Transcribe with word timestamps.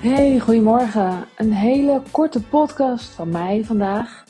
Hey, 0.00 0.38
goedemorgen. 0.38 1.24
Een 1.36 1.52
hele 1.52 2.02
korte 2.10 2.42
podcast 2.42 3.10
van 3.10 3.28
mij 3.28 3.64
vandaag. 3.64 4.24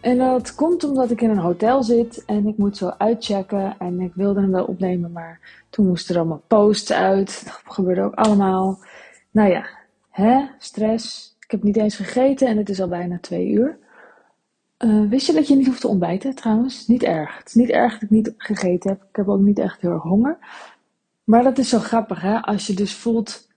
En 0.00 0.18
dat 0.18 0.54
komt 0.54 0.84
omdat 0.84 1.10
ik 1.10 1.20
in 1.20 1.30
een 1.30 1.38
hotel 1.38 1.82
zit 1.82 2.24
en 2.24 2.46
ik 2.46 2.56
moet 2.56 2.76
zo 2.76 2.88
uitchecken. 2.98 3.76
En 3.78 4.00
ik 4.00 4.14
wilde 4.14 4.40
hem 4.40 4.50
wel 4.50 4.64
opnemen, 4.64 5.12
maar 5.12 5.64
toen 5.70 5.86
moesten 5.86 6.14
er 6.14 6.20
allemaal 6.20 6.42
posts 6.46 6.92
uit. 6.92 7.44
Dat 7.44 7.74
gebeurde 7.74 8.02
ook 8.02 8.14
allemaal. 8.14 8.78
Nou 9.30 9.50
ja, 9.50 9.66
hè, 10.10 10.46
stress. 10.58 11.36
Ik 11.40 11.50
heb 11.50 11.62
niet 11.62 11.76
eens 11.76 11.96
gegeten 11.96 12.48
en 12.48 12.56
het 12.56 12.68
is 12.68 12.80
al 12.80 12.88
bijna 12.88 13.18
twee 13.20 13.48
uur. 13.48 13.78
Uh, 14.78 15.08
wist 15.08 15.26
je 15.26 15.32
dat 15.32 15.48
je 15.48 15.56
niet 15.56 15.66
hoeft 15.66 15.80
te 15.80 15.88
ontbijten 15.88 16.34
trouwens? 16.34 16.86
Niet 16.86 17.02
erg. 17.02 17.38
Het 17.38 17.46
is 17.46 17.54
niet 17.54 17.70
erg 17.70 17.92
dat 17.92 18.02
ik 18.02 18.10
niet 18.10 18.34
gegeten 18.36 18.90
heb. 18.90 19.02
Ik 19.08 19.16
heb 19.16 19.28
ook 19.28 19.40
niet 19.40 19.58
echt 19.58 19.80
heel 19.80 19.90
erg 19.90 20.02
honger. 20.02 20.38
Maar 21.24 21.42
dat 21.42 21.58
is 21.58 21.68
zo 21.68 21.78
grappig, 21.78 22.20
hè? 22.20 22.40
Als 22.40 22.66
je 22.66 22.74
dus 22.74 22.94
voelt 22.94 23.48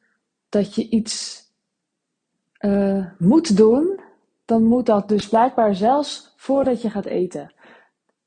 dat 0.49 0.75
je 0.75 0.89
iets 0.89 1.47
uh, 2.59 3.05
moet 3.17 3.57
doen, 3.57 3.99
dan 4.45 4.63
moet 4.63 4.85
dat 4.85 5.07
dus 5.07 5.29
blijkbaar 5.29 5.75
zelfs 5.75 6.33
voordat 6.37 6.81
je 6.81 6.89
gaat 6.89 7.05
eten. 7.05 7.53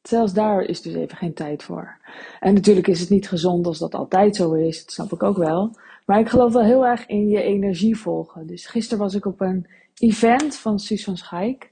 Zelfs 0.02 0.32
daar 0.32 0.62
is 0.62 0.82
dus 0.82 0.94
even 0.94 1.16
geen 1.16 1.34
tijd 1.34 1.62
voor. 1.62 1.96
En 2.40 2.54
natuurlijk 2.54 2.86
is 2.86 3.00
het 3.00 3.10
niet 3.10 3.28
gezond 3.28 3.66
als 3.66 3.78
dat 3.78 3.94
altijd 3.94 4.36
zo 4.36 4.52
is, 4.52 4.84
dat 4.84 4.92
snap 4.92 5.12
ik 5.12 5.22
ook 5.22 5.36
wel. 5.36 5.76
Maar 6.06 6.20
ik 6.20 6.28
geloof 6.28 6.52
wel 6.52 6.64
heel 6.64 6.86
erg 6.86 7.06
in 7.06 7.28
je 7.28 7.42
energie 7.42 7.96
volgen. 7.96 8.46
Dus 8.46 8.66
gisteren 8.66 8.98
was 8.98 9.14
ik 9.14 9.26
op 9.26 9.40
een 9.40 9.66
event 9.98 10.56
van 10.56 10.78
Suus 10.78 11.04
van 11.04 11.16
Schaik. 11.16 11.70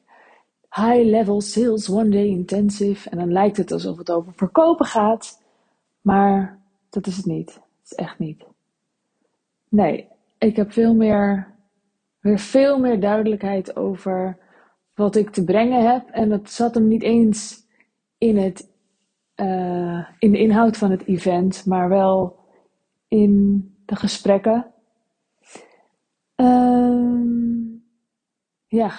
High 0.74 1.04
Level 1.04 1.40
Sales 1.40 1.90
One 1.90 2.08
Day 2.08 2.26
Intensive. 2.26 3.10
En 3.10 3.18
dan 3.18 3.32
lijkt 3.32 3.56
het 3.56 3.72
alsof 3.72 3.98
het 3.98 4.10
over 4.10 4.32
verkopen 4.32 4.86
gaat. 4.86 5.42
Maar 6.00 6.58
dat 6.90 7.06
is 7.06 7.16
het 7.16 7.26
niet. 7.26 7.46
Dat 7.54 7.62
is 7.84 7.94
echt 7.94 8.18
niet. 8.18 8.44
Nee, 9.68 10.06
ik 10.38 10.56
heb 10.56 10.72
veel 10.72 10.94
meer 10.94 11.54
weer 12.20 12.38
veel 12.38 12.78
meer 12.78 13.00
duidelijkheid 13.00 13.76
over 13.76 14.38
wat 14.94 15.16
ik 15.16 15.30
te 15.30 15.44
brengen 15.44 15.90
heb. 15.90 16.08
En 16.08 16.28
dat 16.28 16.50
zat 16.50 16.74
hem 16.74 16.88
niet 16.88 17.02
eens 17.02 17.66
in, 18.18 18.36
het, 18.36 18.70
uh, 19.36 20.08
in 20.18 20.30
de 20.30 20.38
inhoud 20.38 20.76
van 20.76 20.90
het 20.90 21.06
event, 21.06 21.66
maar 21.66 21.88
wel 21.88 22.38
in 23.08 23.64
de 23.84 23.96
gesprekken. 23.96 24.66
Uh, 26.36 27.00
ja, 28.66 28.92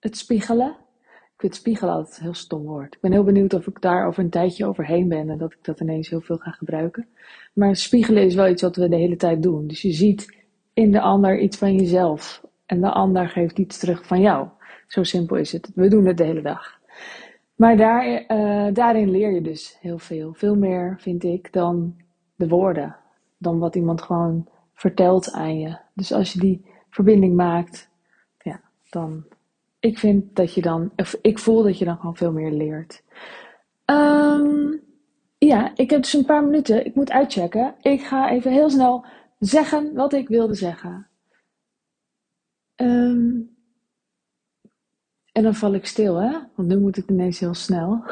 het 0.00 0.16
spiegelen. 0.16 0.76
Ik 1.08 1.46
vind 1.46 1.54
spiegelen 1.54 1.94
altijd 1.94 2.16
een 2.16 2.22
heel 2.22 2.34
stom 2.34 2.62
woord. 2.62 2.94
Ik 2.94 3.00
ben 3.00 3.12
heel 3.12 3.24
benieuwd 3.24 3.54
of 3.54 3.66
ik 3.66 3.80
daar 3.80 4.06
over 4.06 4.24
een 4.24 4.30
tijdje 4.30 4.66
overheen 4.66 5.08
ben 5.08 5.30
en 5.30 5.38
dat 5.38 5.52
ik 5.52 5.64
dat 5.64 5.80
ineens 5.80 6.08
heel 6.08 6.20
veel 6.20 6.36
ga 6.36 6.50
gebruiken. 6.50 7.08
Maar 7.52 7.76
spiegelen 7.76 8.24
is 8.24 8.34
wel 8.34 8.48
iets 8.48 8.62
wat 8.62 8.76
we 8.76 8.88
de 8.88 8.96
hele 8.96 9.16
tijd 9.16 9.42
doen. 9.42 9.66
Dus 9.66 9.82
je 9.82 9.92
ziet 9.92 10.36
in 10.72 10.92
de 10.92 11.00
ander 11.00 11.40
iets 11.40 11.56
van 11.56 11.74
jezelf 11.74 12.42
en 12.70 12.80
de 12.80 12.90
ander 12.90 13.28
geeft 13.28 13.58
iets 13.58 13.78
terug 13.78 14.06
van 14.06 14.20
jou. 14.20 14.48
Zo 14.86 15.02
simpel 15.02 15.36
is 15.36 15.52
het. 15.52 15.70
We 15.74 15.88
doen 15.88 16.06
het 16.06 16.16
de 16.16 16.24
hele 16.24 16.42
dag. 16.42 16.78
Maar 17.54 17.76
daar, 17.76 18.24
uh, 18.28 18.74
daarin 18.74 19.10
leer 19.10 19.30
je 19.30 19.40
dus 19.40 19.76
heel 19.80 19.98
veel. 19.98 20.32
Veel 20.34 20.56
meer, 20.56 20.96
vind 20.98 21.24
ik, 21.24 21.52
dan 21.52 21.96
de 22.36 22.48
woorden. 22.48 22.96
Dan 23.38 23.58
wat 23.58 23.74
iemand 23.74 24.02
gewoon 24.02 24.48
vertelt 24.74 25.32
aan 25.32 25.58
je. 25.58 25.76
Dus 25.94 26.12
als 26.12 26.32
je 26.32 26.38
die 26.38 26.64
verbinding 26.90 27.36
maakt, 27.36 27.88
ja, 28.42 28.60
dan. 28.90 29.24
Ik 29.80 29.98
vind 29.98 30.36
dat 30.36 30.54
je 30.54 30.62
dan, 30.62 30.90
of 30.96 31.18
ik 31.22 31.38
voel 31.38 31.62
dat 31.62 31.78
je 31.78 31.84
dan 31.84 31.96
gewoon 31.96 32.16
veel 32.16 32.32
meer 32.32 32.50
leert. 32.50 33.02
Um, 33.86 34.80
ja, 35.38 35.72
ik 35.74 35.90
heb 35.90 36.02
dus 36.02 36.12
een 36.12 36.24
paar 36.24 36.44
minuten. 36.44 36.86
Ik 36.86 36.94
moet 36.94 37.10
uitchecken. 37.10 37.74
Ik 37.80 38.02
ga 38.02 38.30
even 38.30 38.52
heel 38.52 38.70
snel 38.70 39.04
zeggen 39.38 39.94
wat 39.94 40.12
ik 40.12 40.28
wilde 40.28 40.54
zeggen. 40.54 41.09
Um, 42.80 43.56
en 45.32 45.42
dan 45.42 45.54
val 45.54 45.74
ik 45.74 45.86
stil, 45.86 46.16
hè? 46.16 46.38
Want 46.54 46.68
nu 46.68 46.78
moet 46.78 46.96
ik 46.96 47.10
ineens 47.10 47.38
heel 47.38 47.54
snel. 47.54 48.04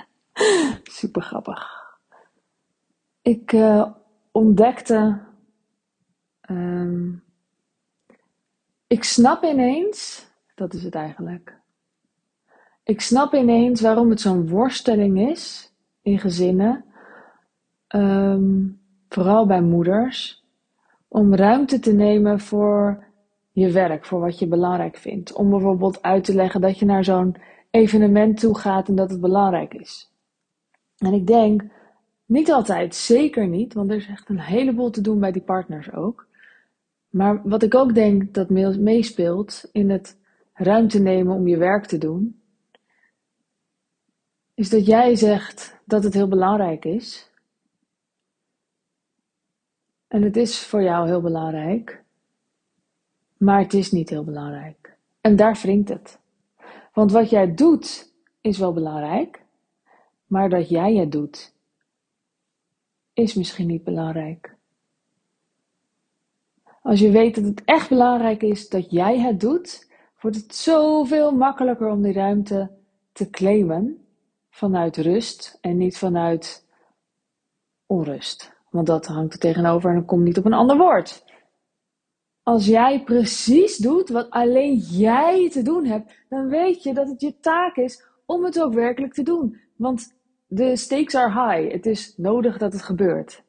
Super 0.82 1.22
grappig. 1.22 1.80
Ik 3.22 3.52
uh, 3.52 3.92
ontdekte. 4.30 5.20
Um, 6.50 7.24
ik 8.86 9.04
snap 9.04 9.44
ineens. 9.44 10.26
Dat 10.54 10.74
is 10.74 10.82
het 10.82 10.94
eigenlijk. 10.94 11.60
Ik 12.84 13.00
snap 13.00 13.34
ineens 13.34 13.80
waarom 13.80 14.10
het 14.10 14.20
zo'n 14.20 14.48
worsteling 14.48 15.30
is 15.30 15.72
in 16.02 16.18
gezinnen. 16.18 16.84
Um, 17.88 18.80
vooral 19.08 19.46
bij 19.46 19.62
moeders. 19.62 20.44
Om 21.08 21.34
ruimte 21.34 21.78
te 21.78 21.92
nemen 21.92 22.40
voor 22.40 23.04
je 23.52 23.70
werk, 23.70 24.04
voor 24.04 24.20
wat 24.20 24.38
je 24.38 24.46
belangrijk 24.46 24.96
vindt. 24.96 25.32
Om 25.32 25.50
bijvoorbeeld 25.50 26.02
uit 26.02 26.24
te 26.24 26.34
leggen 26.34 26.60
dat 26.60 26.78
je 26.78 26.84
naar 26.84 27.04
zo'n 27.04 27.36
evenement 27.70 28.40
toe 28.40 28.58
gaat 28.58 28.88
en 28.88 28.94
dat 28.94 29.10
het 29.10 29.20
belangrijk 29.20 29.74
is. 29.74 30.12
En 30.98 31.12
ik 31.12 31.26
denk, 31.26 31.62
niet 32.24 32.52
altijd, 32.52 32.94
zeker 32.94 33.48
niet, 33.48 33.74
want 33.74 33.90
er 33.90 33.96
is 33.96 34.08
echt 34.08 34.28
een 34.28 34.40
heleboel 34.40 34.90
te 34.90 35.00
doen 35.00 35.20
bij 35.20 35.32
die 35.32 35.42
partners 35.42 35.92
ook. 35.92 36.26
Maar 37.08 37.48
wat 37.48 37.62
ik 37.62 37.74
ook 37.74 37.94
denk 37.94 38.34
dat 38.34 38.50
meespeelt 38.78 39.68
in 39.72 39.90
het 39.90 40.18
ruimte 40.52 41.00
nemen 41.00 41.34
om 41.34 41.48
je 41.48 41.56
werk 41.56 41.86
te 41.86 41.98
doen, 41.98 42.42
is 44.54 44.70
dat 44.70 44.86
jij 44.86 45.14
zegt 45.14 45.80
dat 45.84 46.04
het 46.04 46.14
heel 46.14 46.28
belangrijk 46.28 46.84
is. 46.84 47.30
En 50.08 50.22
het 50.22 50.36
is 50.36 50.66
voor 50.66 50.82
jou 50.82 51.06
heel 51.06 51.20
belangrijk. 51.20 52.04
Maar 53.42 53.58
het 53.58 53.74
is 53.74 53.90
niet 53.90 54.08
heel 54.08 54.24
belangrijk. 54.24 54.96
En 55.20 55.36
daar 55.36 55.58
wringt 55.62 55.88
het. 55.88 56.18
Want 56.92 57.12
wat 57.12 57.30
jij 57.30 57.54
doet 57.54 58.12
is 58.40 58.58
wel 58.58 58.72
belangrijk, 58.72 59.44
maar 60.26 60.48
dat 60.48 60.68
jij 60.68 60.94
het 60.94 61.12
doet 61.12 61.54
is 63.12 63.34
misschien 63.34 63.66
niet 63.66 63.84
belangrijk. 63.84 64.56
Als 66.82 67.00
je 67.00 67.10
weet 67.10 67.34
dat 67.34 67.44
het 67.44 67.62
echt 67.64 67.88
belangrijk 67.88 68.42
is 68.42 68.68
dat 68.68 68.90
jij 68.90 69.18
het 69.18 69.40
doet, 69.40 69.90
wordt 70.20 70.36
het 70.36 70.54
zoveel 70.54 71.32
makkelijker 71.32 71.88
om 71.88 72.02
die 72.02 72.12
ruimte 72.12 72.70
te 73.12 73.30
claimen 73.30 74.06
vanuit 74.50 74.96
rust 74.96 75.58
en 75.60 75.76
niet 75.76 75.98
vanuit 75.98 76.66
onrust. 77.86 78.52
Want 78.70 78.86
dat 78.86 79.06
hangt 79.06 79.32
er 79.32 79.38
tegenover 79.38 79.88
en 79.90 79.96
dan 79.96 80.04
komt 80.04 80.24
niet 80.24 80.38
op 80.38 80.44
een 80.44 80.52
ander 80.52 80.76
woord. 80.76 81.24
Als 82.42 82.66
jij 82.66 83.02
precies 83.02 83.76
doet 83.76 84.08
wat 84.08 84.30
alleen 84.30 84.76
jij 84.76 85.50
te 85.50 85.62
doen 85.62 85.84
hebt, 85.84 86.24
dan 86.28 86.48
weet 86.48 86.82
je 86.82 86.94
dat 86.94 87.08
het 87.08 87.20
je 87.20 87.38
taak 87.40 87.76
is 87.76 88.04
om 88.26 88.44
het 88.44 88.60
ook 88.60 88.74
werkelijk 88.74 89.12
te 89.12 89.22
doen. 89.22 89.60
Want 89.76 90.14
de 90.46 90.76
stakes 90.76 91.14
are 91.14 91.30
high. 91.30 91.72
Het 91.72 91.86
is 91.86 92.16
nodig 92.16 92.58
dat 92.58 92.72
het 92.72 92.82
gebeurt. 92.82 93.42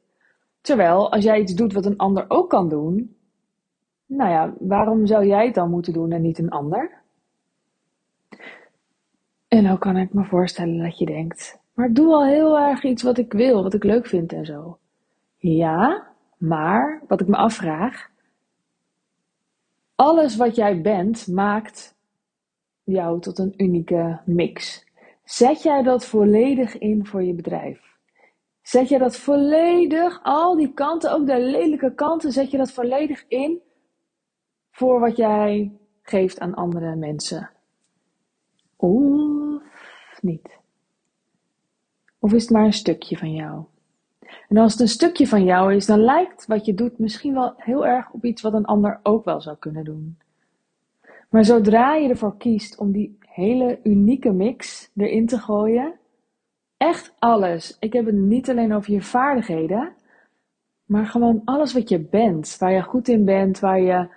Terwijl 0.62 1.12
als 1.12 1.24
jij 1.24 1.40
iets 1.40 1.54
doet 1.54 1.74
wat 1.74 1.86
een 1.86 1.98
ander 1.98 2.26
ook 2.28 2.50
kan 2.50 2.70
doen, 2.70 3.16
nou 4.06 4.30
ja, 4.30 4.54
waarom 4.60 5.06
zou 5.06 5.26
jij 5.26 5.46
het 5.46 5.56
dan 5.56 5.70
moeten 5.70 5.94
doen 5.94 6.12
en 6.12 6.22
niet 6.22 6.40
een 6.40 6.50
ander? 6.50 7.02
En 9.48 9.64
dan 9.64 9.78
kan 9.78 9.98
ik 9.98 10.14
me 10.14 10.24
voorstellen 10.24 10.78
dat 10.78 10.98
je 10.98 11.06
denkt, 11.06 11.60
maar 11.74 11.88
ik 11.88 11.96
doe 11.96 12.14
al 12.14 12.26
heel 12.26 12.60
erg 12.60 12.84
iets 12.84 13.04
wat 13.04 13.18
ik 13.18 13.34
wil, 13.34 13.64
wat 13.64 13.74
ik 13.74 13.84
leuk 13.84 14.06
vind 14.06 14.34
en 14.34 14.46
zo. 14.46 14.78
Ja, 15.38 16.08
maar 16.38 17.02
wat 17.08 17.22
ik 17.22 17.28
me 17.28 17.36
afvraag, 17.36 18.12
alles 19.96 20.36
wat 20.36 20.56
jij 20.56 20.82
bent 20.82 21.28
maakt 21.28 21.96
jou 22.84 23.22
tot 23.22 23.38
een 23.38 23.54
unieke 23.58 24.22
mix. 24.26 24.86
Zet 25.24 25.64
jij 25.64 25.84
dat 25.84 26.06
volledig 26.06 26.78
in 26.78 27.06
voor 27.06 27.24
je 27.24 27.34
bedrijf? 27.34 27.92
Zet 28.62 28.90
je 28.90 28.98
dat 28.98 29.18
volledig, 29.18 30.20
al 30.24 30.56
die 30.56 30.74
kanten, 30.74 31.12
ook 31.12 31.28
de 31.28 31.40
lelijke 31.40 31.94
kanten, 31.94 32.32
zet 32.32 32.52
je 32.52 32.58
dat 32.58 32.72
volledig 32.72 33.26
in 33.28 33.62
voor 34.72 35.00
wat 35.00 35.18
jij 35.18 35.72
geeft 36.02 36.40
aan 36.40 36.54
andere 36.54 36.96
mensen? 36.96 37.50
Of 38.76 40.22
niet? 40.22 40.60
Of 42.20 42.34
is 42.34 42.42
het 42.42 42.52
maar 42.52 42.66
een 42.66 42.74
stukje 42.74 43.18
van 43.18 43.34
jou? 43.34 43.64
En 44.50 44.58
als 44.58 44.72
het 44.72 44.82
een 44.82 44.88
stukje 44.88 45.28
van 45.28 45.44
jou 45.44 45.76
is, 45.76 45.86
dan 45.86 46.00
lijkt 46.00 46.46
wat 46.46 46.66
je 46.66 46.74
doet 46.74 47.00
misschien 47.00 47.34
wel 47.34 47.54
heel 47.58 47.86
erg 47.86 48.12
op 48.12 48.26
iets 48.26 48.42
wat 48.42 48.54
een 48.54 48.66
ander 48.66 49.00
ook 49.04 49.26
wel 49.26 49.42
zou 49.42 49.58
kunnen 49.58 49.84
doen. 49.84 50.18
Maar 51.30 51.46
zodra 51.46 51.96
je 51.96 52.10
ervoor 52.10 52.38
kiest 52.38 52.78
om 52.78 52.92
die 52.92 53.18
hele 53.20 53.80
unieke 53.84 54.32
mix 54.32 54.92
erin 54.96 55.28
te 55.28 55.38
gooien, 55.38 55.94
echt 56.78 57.14
alles. 57.20 57.78
Ik 57.80 57.94
heb 57.94 58.06
het 58.06 58.16
niet 58.16 58.50
alleen 58.50 58.74
over 58.74 58.94
je 58.94 59.02
vaardigheden, 59.02 59.94
maar 60.86 61.06
gewoon 61.06 61.42
alles 61.46 61.74
wat 61.74 61.90
je 61.90 62.00
bent, 62.00 62.58
waar 62.60 62.72
je 62.72 62.82
goed 62.82 63.08
in 63.08 63.26
bent, 63.26 63.60
waar 63.60 63.82
je 63.82 64.08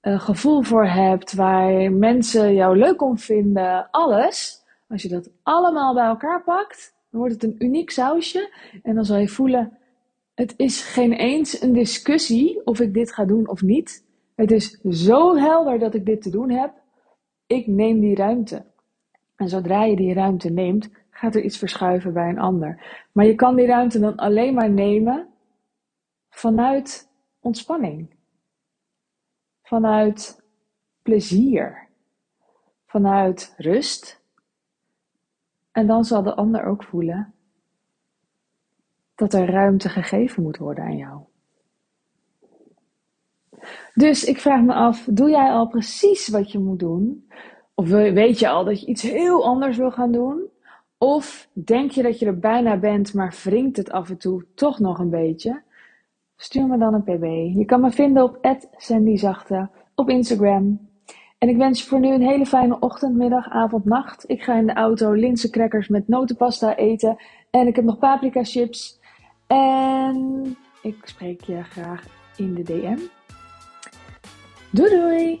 een 0.00 0.20
gevoel 0.20 0.62
voor 0.62 0.86
hebt, 0.86 1.34
waar 1.34 1.92
mensen 1.92 2.54
jou 2.54 2.76
leuk 2.78 3.02
om 3.02 3.18
vinden, 3.18 3.90
alles. 3.90 4.62
Als 4.88 5.02
je 5.02 5.08
dat 5.08 5.30
allemaal 5.42 5.94
bij 5.94 6.06
elkaar 6.06 6.42
pakt, 6.42 6.93
dan 7.14 7.22
wordt 7.22 7.42
het 7.42 7.50
een 7.50 7.64
uniek 7.64 7.90
sausje. 7.90 8.54
En 8.82 8.94
dan 8.94 9.04
zal 9.04 9.16
je 9.16 9.28
voelen, 9.28 9.78
het 10.34 10.54
is 10.56 10.82
geen 10.82 11.12
eens 11.12 11.62
een 11.62 11.72
discussie 11.72 12.66
of 12.66 12.80
ik 12.80 12.94
dit 12.94 13.12
ga 13.12 13.24
doen 13.24 13.48
of 13.48 13.62
niet. 13.62 14.04
Het 14.34 14.50
is 14.50 14.80
zo 14.80 15.36
helder 15.36 15.78
dat 15.78 15.94
ik 15.94 16.06
dit 16.06 16.22
te 16.22 16.30
doen 16.30 16.50
heb. 16.50 16.72
Ik 17.46 17.66
neem 17.66 18.00
die 18.00 18.14
ruimte. 18.14 18.64
En 19.36 19.48
zodra 19.48 19.84
je 19.84 19.96
die 19.96 20.14
ruimte 20.14 20.50
neemt, 20.50 20.90
gaat 21.10 21.34
er 21.34 21.42
iets 21.42 21.58
verschuiven 21.58 22.12
bij 22.12 22.28
een 22.28 22.38
ander. 22.38 23.02
Maar 23.12 23.26
je 23.26 23.34
kan 23.34 23.56
die 23.56 23.66
ruimte 23.66 23.98
dan 23.98 24.16
alleen 24.16 24.54
maar 24.54 24.70
nemen 24.70 25.28
vanuit 26.30 27.10
ontspanning. 27.40 28.14
Vanuit 29.62 30.42
plezier. 31.02 31.88
Vanuit 32.86 33.54
rust. 33.56 34.23
En 35.74 35.86
dan 35.86 36.04
zal 36.04 36.22
de 36.22 36.34
ander 36.34 36.64
ook 36.64 36.84
voelen 36.84 37.34
dat 39.14 39.34
er 39.34 39.50
ruimte 39.50 39.88
gegeven 39.88 40.42
moet 40.42 40.56
worden 40.56 40.84
aan 40.84 40.96
jou. 40.96 41.20
Dus 43.94 44.24
ik 44.24 44.40
vraag 44.40 44.62
me 44.62 44.74
af, 44.74 45.06
doe 45.10 45.30
jij 45.30 45.50
al 45.50 45.66
precies 45.66 46.28
wat 46.28 46.52
je 46.52 46.58
moet 46.58 46.78
doen? 46.78 47.28
Of 47.74 47.88
weet 47.88 48.38
je 48.38 48.48
al 48.48 48.64
dat 48.64 48.80
je 48.80 48.86
iets 48.86 49.02
heel 49.02 49.44
anders 49.44 49.76
wil 49.76 49.90
gaan 49.90 50.12
doen? 50.12 50.42
Of 50.98 51.48
denk 51.52 51.90
je 51.90 52.02
dat 52.02 52.18
je 52.18 52.26
er 52.26 52.38
bijna 52.38 52.76
bent, 52.76 53.14
maar 53.14 53.40
wringt 53.44 53.76
het 53.76 53.90
af 53.90 54.10
en 54.10 54.18
toe 54.18 54.44
toch 54.54 54.78
nog 54.78 54.98
een 54.98 55.10
beetje? 55.10 55.62
Stuur 56.36 56.66
me 56.66 56.78
dan 56.78 56.94
een 56.94 57.02
pb. 57.02 57.56
Je 57.56 57.64
kan 57.64 57.80
me 57.80 57.90
vinden 57.90 58.22
op 58.22 58.58
@sandyzachte 58.76 59.68
op 59.94 60.08
Instagram. 60.08 60.88
En 61.44 61.50
ik 61.50 61.56
wens 61.56 61.80
je 61.80 61.88
voor 61.88 62.00
nu 62.00 62.14
een 62.14 62.28
hele 62.28 62.46
fijne 62.46 62.78
ochtend, 62.80 63.16
middag, 63.16 63.48
avond, 63.48 63.84
nacht. 63.84 64.24
Ik 64.26 64.42
ga 64.42 64.54
in 64.54 64.66
de 64.66 64.72
auto 64.72 65.12
linzencrackers 65.12 65.88
met 65.88 66.08
notenpasta 66.08 66.76
eten. 66.76 67.16
En 67.50 67.66
ik 67.66 67.76
heb 67.76 67.84
nog 67.84 67.98
paprika 67.98 68.44
chips. 68.44 69.00
En 69.46 70.56
ik 70.82 70.96
spreek 71.02 71.40
je 71.40 71.62
graag 71.62 72.04
in 72.36 72.54
de 72.54 72.62
DM. 72.62 72.98
Doei 74.70 74.90
doei! 74.90 75.40